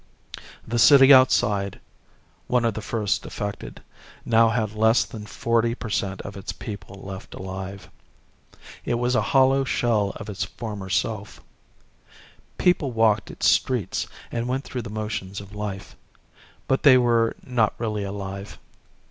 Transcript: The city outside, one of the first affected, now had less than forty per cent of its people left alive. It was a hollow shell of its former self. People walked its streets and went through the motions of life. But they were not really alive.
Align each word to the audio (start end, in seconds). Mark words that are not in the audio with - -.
The 0.67 0.79
city 0.79 1.13
outside, 1.13 1.79
one 2.47 2.65
of 2.65 2.73
the 2.73 2.81
first 2.81 3.23
affected, 3.23 3.83
now 4.25 4.49
had 4.49 4.73
less 4.73 5.05
than 5.05 5.27
forty 5.27 5.75
per 5.75 5.91
cent 5.91 6.21
of 6.23 6.35
its 6.35 6.51
people 6.51 6.99
left 7.03 7.35
alive. 7.35 7.87
It 8.83 8.95
was 8.95 9.13
a 9.13 9.21
hollow 9.37 9.63
shell 9.63 10.13
of 10.15 10.27
its 10.27 10.43
former 10.43 10.89
self. 10.89 11.39
People 12.57 12.91
walked 12.91 13.29
its 13.29 13.47
streets 13.47 14.07
and 14.31 14.47
went 14.47 14.63
through 14.63 14.81
the 14.81 14.89
motions 14.89 15.39
of 15.39 15.53
life. 15.53 15.95
But 16.67 16.81
they 16.81 16.97
were 16.97 17.35
not 17.45 17.75
really 17.77 18.03
alive. 18.03 18.57